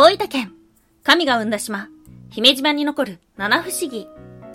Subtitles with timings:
[0.00, 0.52] 大分県、
[1.02, 1.88] 神が生んだ島、
[2.30, 4.06] 姫島に残る七不思議。
[4.06, 4.52] ワン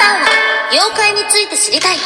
[0.00, 0.28] タンは
[0.72, 1.96] 妖怪について知りたい。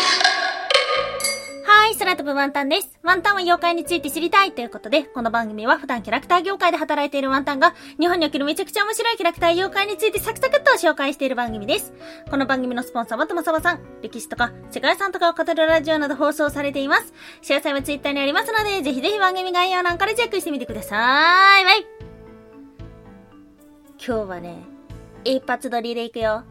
[1.95, 2.99] い、空飛ぶワンタンです。
[3.03, 11.93] ワンタンは妖怪について知りたいということで、この番組は普段キャラクター業界で働いているワンタンが、日本におけるめちゃくちゃ面白いキャラクター妖怪についてサクサクっと紹介している番組です。
[12.29, 17.13] この番組のスポンサーはともさばさん、歴史とか世界遺産とかを語るラジオなど放送されています。
[17.43, 21.65] 詳細はツイッターにありますので、ぜひぜひ番組概要欄からチェックしてみてください。
[21.65, 21.87] バイ
[24.05, 24.65] 今日はね、
[25.25, 26.45] 一発撮りでいくよ。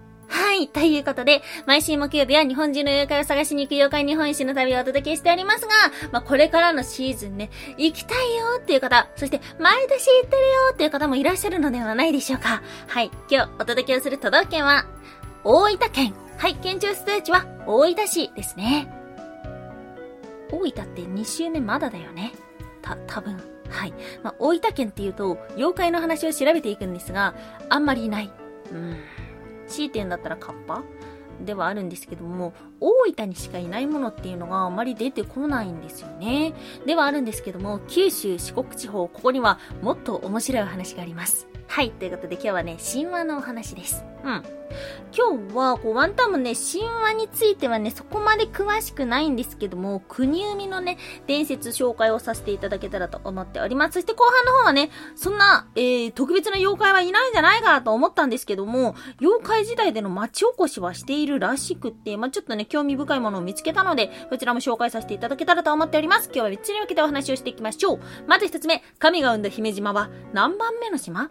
[0.53, 0.67] はい。
[0.67, 5.69] ということで、毎週木曜日は日本中の妖怪を探しに行く妖怪日本一の旅をお届けしておりますが、
[6.11, 12.61] まあ、これからのシーズンね、行きたいよっていう方、そして毎年行ってるよっていう方もいらっしゃるのではないでしょうか。
[12.85, 13.09] はい。
[13.31, 14.85] 今日お届けをする都道府県は、
[15.43, 16.13] 大分県。
[16.37, 16.53] はい。
[16.53, 18.87] 県庁所在地は大分市ですね。
[20.51, 22.31] 大分って2週目まだだよね。
[22.83, 23.41] た、多分。
[23.71, 23.93] はい。
[24.21, 27.33] まあ、大分県っていうと、妖怪の話を調べていくんですが、
[27.69, 28.31] あんまりいない。
[28.71, 28.97] うん。
[29.73, 30.83] 強いて言うんだったらカッパ
[31.43, 36.53] ではあるんですけども、大分にしかいないものっていうのがあまり出てこないんですよね。
[36.85, 41.47] ではあるんですけども、九州、四国地方、ここにはもっと面白いお話があります。
[41.67, 44.05] はい、ということで今日はね、神話のお話です。
[44.23, 44.43] うん。
[45.15, 53.93] 今日は、こう、ワンタンもね、神話についてはね、そこまで詳しくないんですけども、国生みのね、伝説紹介をさせていただけたらと思っております。
[53.93, 66.31] そして後半の方はね、そんな、えー、特別な妖怪はいないんじゃないかと思ったんですけども、妖怪時代での町おこしはしているらしくって、まあ、ちょっとね、興味深いものを見つけたので、こちらも紹介させていただけたらと思っております。
[66.33, 67.99] 今日は3つに分けてお話をしていきましょう。
[68.27, 71.29] まず1つ目、神が生んだ姫島は何番目の島？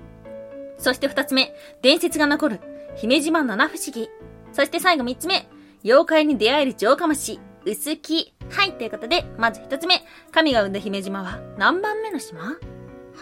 [0.79, 2.61] そして2つ目、伝説が残る
[2.95, 4.09] 姫島七不思議。
[4.53, 5.49] そして最後三つ目、
[5.83, 8.33] 妖怪に出会える城下町、薄木。
[8.51, 12.57] はい、ということで、まず一つ目、神が生んだ姫島は何番目の島？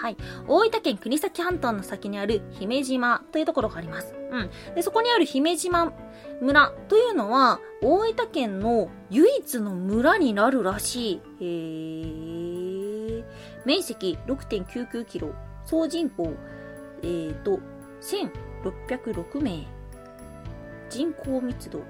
[0.01, 0.17] はい。
[0.49, 4.15] 大分県国東半島の先にある姫島というところがあります。
[4.31, 4.51] うん。
[4.75, 5.93] で、そこにある姫島
[6.41, 11.21] 村というのは、大分県の唯一の村になるらしい。
[11.41, 13.25] へー。
[13.67, 15.35] 面積6.99キロ。
[15.67, 16.33] 総人口、
[17.03, 17.61] えーと、
[18.01, 19.67] 1606名。
[20.89, 21.83] 人口密度。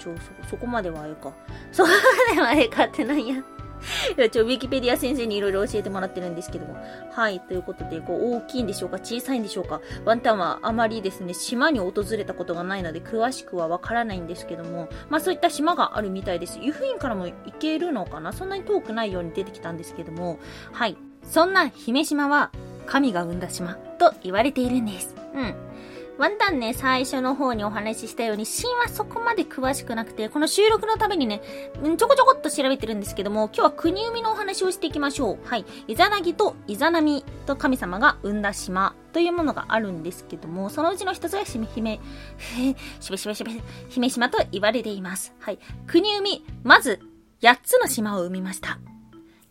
[0.00, 1.32] ちょ、そ、そこまではあれか。
[1.70, 1.88] そこ
[2.28, 3.36] まではあれかってなんや。
[4.30, 6.76] ちょ、ウィキペディア先生にいろいろ教えてもらってるんですけども。
[7.10, 7.40] はい。
[7.40, 16.58] ということで、こう、大きいんでしょうか小さいんでしょうかワンタンはあまりですね、島に訪れたことがないので、詳しくはわからないんですけども、まあそういった島があるみたいです。
[16.60, 18.32] 湯布院からも行けるのかな？
[18.32, 20.38] そんなに遠くないように出てきたんですけども、
[20.72, 20.96] はい。
[21.24, 22.50] そんな姫島は、
[22.86, 25.14] 神が生んだ島と言われているんです。
[25.34, 25.54] うん。
[26.22, 31.42] ワンタンね、最初の方にお話ししたように、神話そこまで詳しくなくて、この収録のためにね、
[31.98, 35.38] ちょこちょこっと調べてるんですけども、今日は国生みのお話をしていきましょう。
[35.44, 35.64] はい。
[35.88, 41.98] イザナギとイザナミと神様が生んだ島というものがあるんですけども、そのうちの一つが姫、姫、
[43.00, 43.50] しべしべしべ、
[43.88, 45.34] 姫島と言われています。
[45.40, 45.58] はい。
[45.88, 47.00] 国生み、まず、
[47.40, 48.78] 8つの島を生みました。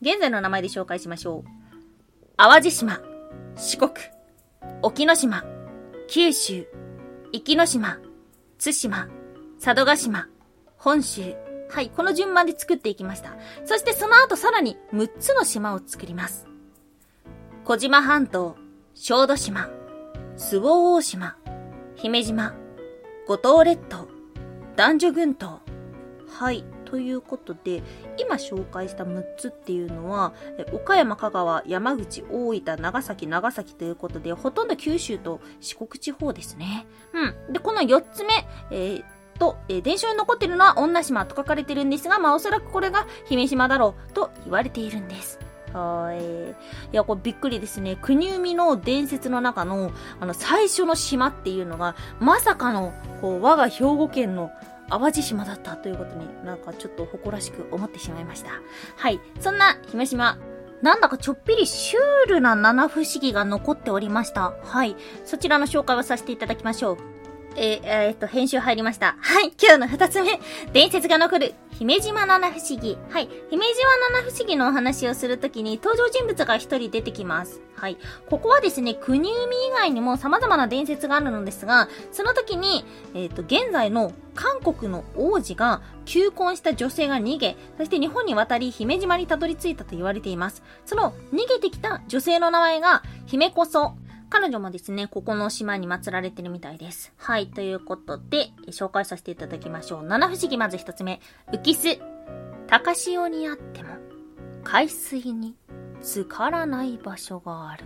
[0.01, 1.49] 現在の名前で紹介しましょう。
[2.37, 3.01] 淡路島、
[3.57, 3.91] 四国、
[4.81, 5.43] 沖ノ島、
[6.13, 6.67] 九州、
[7.31, 7.97] 壱岐島、
[8.57, 9.07] 津島、
[9.63, 10.27] 佐渡島、
[10.75, 11.21] 本州。
[11.69, 13.37] はい、この順番で作っていきました。
[13.63, 16.49] そしてその後さらに6つの島を作ります。
[17.63, 18.57] 小島半島、
[18.93, 19.69] 小豆島、
[20.35, 21.37] 周防大島、
[21.95, 22.55] 姫島、
[23.25, 24.09] 五島列島、
[24.75, 25.61] 男女群島。
[26.27, 26.65] はい。
[26.91, 27.81] ということで、
[28.17, 30.33] 今紹介した6つっていうのは、
[30.73, 36.85] 岡山、香川、山口、大分、長崎、長崎ということで、ほとんど九州と四国地方ですね。
[37.13, 37.53] うん。
[37.53, 38.33] で、この4つ目、
[38.71, 39.03] えー
[39.39, 45.39] と、えー、伝承に残ってるのは女島と書かれてるんですが、まあおそらくこれが姫島だろうと言われているんです。
[45.73, 46.51] はい。
[46.51, 46.53] い
[46.91, 47.97] や、これびっくりですね。
[48.01, 54.51] 国生の伝説の中の、あの、最初の島っていうのが、まさかの、こう、我が兵庫県の
[54.91, 58.51] 淡路島だったということになんかちょっと誇らしく思ってしまいました。
[58.97, 59.19] はい。
[59.39, 60.37] そんな姫島、
[60.81, 64.53] なんだかちょっぴりシュールな七不思議が残っておりました。
[64.63, 64.95] はい。
[65.25, 67.20] そちらの紹介をさせていただきましょう。
[67.55, 69.17] えー、えー、っと、編集入りました。
[69.19, 69.51] はい。
[69.61, 70.39] 今日の二つ目。
[70.71, 72.97] 伝説が残る姫島七不思議。
[73.09, 73.29] はい。
[73.49, 77.61] 姫島七不思議のお話をするときに登場人物が一人出てきます。
[77.75, 77.97] はい。
[78.29, 90.63] ここはですね、国海以外にも様々な伝説があるのですが、その時に、えっ、と、現在の韓国の王子が求婚した女性が逃げ、そして日本に渡り姫島にたどり着いたと言われています。
[90.85, 93.93] その逃げてきた女性の名前が姫こそ。
[94.31, 97.11] 彼女もですね、ここの島に祀られてるみたいです。
[97.17, 100.03] はい、ということで、紹介させていただきましょう。
[100.03, 101.19] 七不思議まず一つ目。
[101.51, 101.99] 浮きす。
[102.67, 103.89] 高潮にあっても。
[104.63, 105.57] 海水に
[106.01, 107.83] 浸からない場所がある。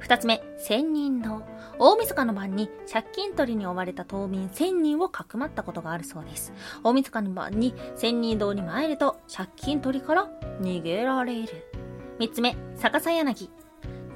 [0.00, 1.42] 二つ目、千人堂。
[1.78, 6.52] 大晦日の晩に借金取りに追われた島民千人をかくまったことがあるそうです。
[6.82, 10.28] 大晦日の晩に千人堂に参ると借金取りから
[10.60, 11.48] 逃げられる。
[12.18, 13.48] 三つ目、逆さ柳。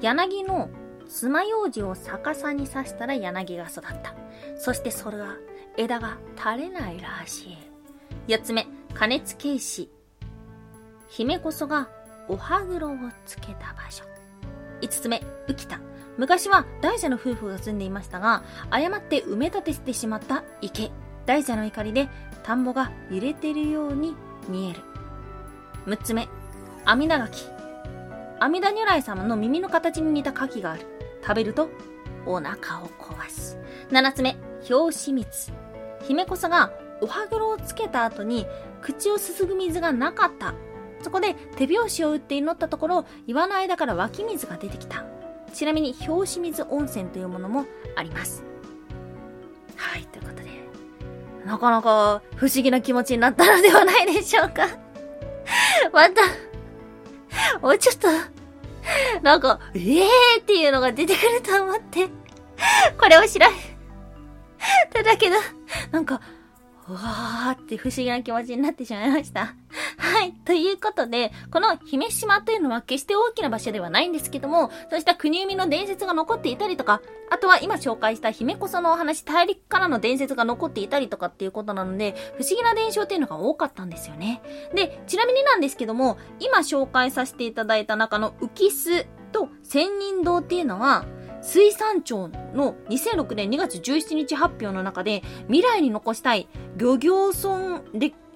[0.01, 0.69] 柳の
[1.07, 4.15] 爪楊枝を逆さに刺したら柳が育った。
[4.57, 5.35] そしてそれは
[5.77, 7.57] 枝が垂れないらしい。
[8.27, 9.89] 四つ目、加熱警視。
[11.07, 11.89] 姫こそが
[12.27, 14.03] お歯黒をつけた場所。
[14.81, 15.79] 5つ目、浮田。
[16.17, 20.91] 昔は大蛇の夫婦が住んでいましたが、誤って埋め立てしてしまった池。
[21.25, 22.09] 大蛇の怒りで
[22.43, 24.15] 田んぼが揺れてるように
[24.49, 24.81] 見える。
[25.85, 26.27] 6つ目、
[26.85, 27.45] 阿弥陀柿。
[28.39, 30.96] 阿弥陀如来様の耳の形に似た柿がある。
[31.21, 31.69] 食べると
[32.25, 33.57] お腹を壊す。
[33.89, 34.37] 7つ目、
[34.69, 35.51] 表紙蜜。
[36.03, 36.71] 姫こそが
[37.01, 38.45] お歯黒をつけた後に
[38.81, 40.53] 口をすすぐ水がなかった
[41.01, 45.05] そこで手拍子を打って祈ったところ、岩の間から湧き水が出てきた。
[45.53, 47.65] ちなみに、表紙水温泉というものも
[47.95, 48.43] あります。
[49.75, 50.49] はい、ということで、
[51.45, 54.67] なかなか不思議な気持ちになったのではないでしょうか。
[55.93, 56.21] また、
[57.61, 58.07] もうちょっと、
[59.21, 60.07] なんか、えー
[60.41, 62.07] っていうのが出てくると思って、
[62.97, 63.45] これを調べ
[64.91, 65.35] ただけど、
[65.91, 66.21] なんか、
[66.87, 69.53] わーって不思議な気持ちになってしまいました。
[69.97, 70.31] はい。
[70.45, 77.01] ということで、この姫島というのは決して大きな場所ではないんですけども、そうした国生みの伝説が残っていたりとか、
[77.31, 84.41] あとは今紹介した姫こそのお話、大陸からの伝説が残っていたりとかっていうことなので、不思議な伝承っていうのが多かったんですよね。
[84.73, 91.05] で、ちなみになんですけども、今紹介させていただいた中の浮き巣と千人堂っていうのは、
[91.47, 97.81] 水産庁の2006年2月17日発表の中で未来に残したい漁業村、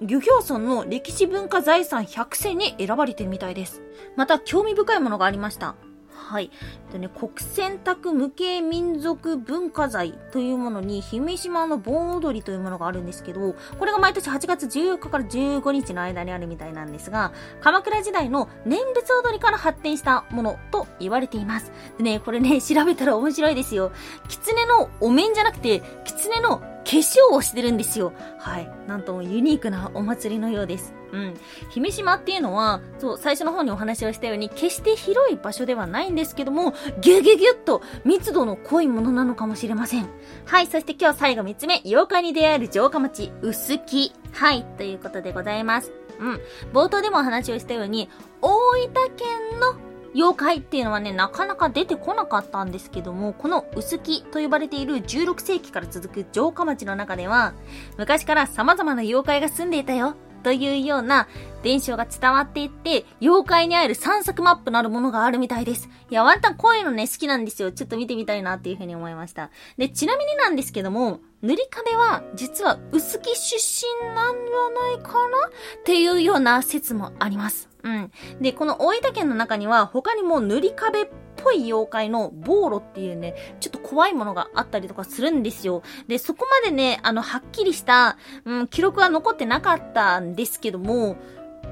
[0.00, 3.82] 漁業村の歴史文化財産100選に選ばれてるみたいです。
[4.16, 5.76] また興味深いものがありました。
[6.22, 6.50] はい。
[6.92, 21.72] でね、国選択無形民族文化財というものに、姫島の盆踊りというものがあるんですけど、これが毎年8月14日から15日の間にあるみたいなんですが、鎌倉時代の念仏踊りから発展したものと言われています。
[21.98, 23.92] でね、これね、調べたら面白いですよ。
[24.28, 28.12] 狐のお面じゃなくて、狐の化粧をしてるんですよ。
[28.38, 28.70] はい。
[28.86, 30.94] なんともユニークなお祭りのようです。
[31.12, 31.34] うん。
[31.70, 40.08] 姫島っていうのは、そう、最初の方にお話をしたように、決して広い場所ではないんですけども、ギュギュギュッと密度の濃いものなのかもしれません。
[40.46, 44.12] はい、そして今日最後3つ目、妖怪に出会える城下町、薄木。
[44.32, 45.92] はい、ということでございます。
[46.18, 46.40] うん。
[46.72, 48.08] 冒頭でもお話をしたように、
[48.40, 57.54] 大分県の妖怪っていうのはね、なかなか出てこなかったんですけども、この薄木と呼ばれている16世紀から続く城下町の中では、
[57.96, 61.28] 昔から様々な妖怪が住んでいたよというような
[61.62, 65.88] 伝承が伝わっていって、妖怪に会える散策マップなるものがあるみたいです。
[66.10, 67.70] いや、ワンタンこういうのね、好きなんですよ。
[67.70, 69.50] ちょっと見てみたいなっていうふうに思いました。
[69.78, 75.48] で、ちなみになんですけども、塗り壁は実は薄木出身なんじゃないかな？
[75.78, 77.68] っていうような説もあります。
[77.82, 78.10] うん。
[78.40, 85.82] で、この大分県の中には他にも塗り壁っぽい妖怪のボーロっていうね、ちょっと怖いものがあったりとかするんですよ。
[86.06, 91.16] で、そこまでね、あの、はっきりした、うん、記録は残ってなかったんですけども、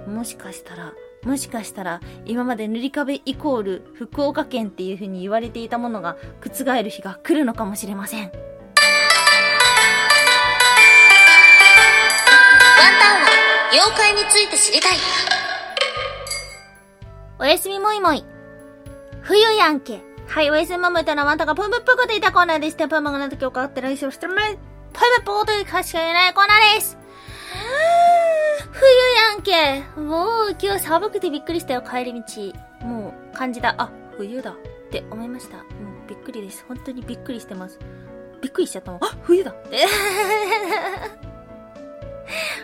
[0.06, 0.92] もしかしたら、
[1.24, 8.22] もしかしたら、今まで塗り壁イコール福岡県っていう風に言われていたものが覆る日が来るのかもしれません。
[8.22, 8.38] ワンタ
[13.18, 13.28] ンは
[13.72, 14.96] 妖怪について知りたい。
[17.40, 18.22] おやすみもいもい。
[19.22, 20.02] 冬やんけ。
[20.26, 22.76] はい、おやすみももいとのワンタがぷむぷくでいたコーナーです。
[22.76, 24.58] テンパマがなんと今日かって来週してるね。
[24.92, 26.98] ぷむぷくというかしか言えないコーナーです。
[28.72, 29.42] 冬やん
[29.94, 30.00] け。
[30.00, 32.86] もう今日寒くてびっくりしたよ、帰り道。
[32.86, 33.74] もう感じだ。
[33.78, 34.56] あ、冬だっ
[34.90, 35.56] て思いました。
[35.56, 35.64] もう
[36.10, 36.62] びっくりです。
[36.68, 37.78] 本当にびっくりしてます。
[38.42, 39.00] びっくりしちゃったもん。
[39.02, 39.86] あ、冬だって。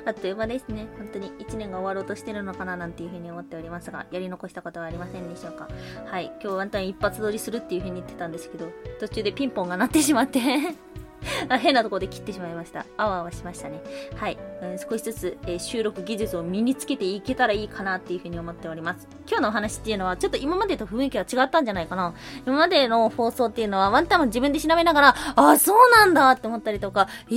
[0.07, 0.87] あっという間ですね。
[0.97, 5.69] 本当に1年が終わろうとしてるのかななんていうふうに思っておりますが、やり残したことはありませんでしょうか？
[6.07, 6.27] はい。
[6.41, 8.71] 今日ワンタン一発撮りするっていうふうに言ってたんですけど、
[9.01, 10.41] 途中でピンポンが鳴ってしまって
[11.59, 12.87] 変なとこで切ってしまいました。
[12.97, 13.83] あわあわしましたね。
[14.15, 14.39] はい。
[14.63, 19.07] うん、少しずつ、えー、収録技術を身につけていけたらいいかなっていうふうに思っております。
[19.27, 22.15] 今日のお話っていうのは、ちょっと今までと雰囲気が違ったんじゃないかな。
[22.47, 27.35] 今までの放送っていうのは、ワンタンも自分で調べながら、あ、そうなんだって思ったりとか、え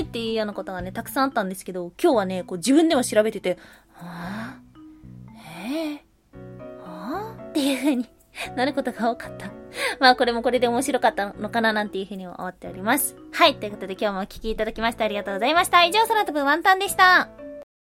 [0.00, 3.58] ーっていうようなことがね、たくさんあったんですけど、今日はね、こう自分でも調べてて、
[3.92, 4.70] はぁ
[5.62, 8.08] えぇー、はぁっていうふうに
[8.56, 9.50] なることが多かった。
[9.98, 13.16] まあこれもこれで面白かったのかななんていうふうに思っております。
[13.32, 13.56] はい。
[13.56, 15.84] ということで今日もお聴きいただきましてありがとうございました。
[15.84, 17.49] 以上、空飛ぶワンタンでした。